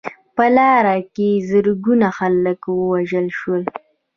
په 0.35 0.45
لاره 0.57 0.97
کې 1.15 1.29
زرګونه 1.49 2.07
خلک 2.17 2.59
ووژل 2.69 3.27
شول. 3.39 3.63